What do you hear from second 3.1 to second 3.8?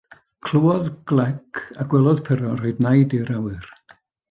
i'r awyr.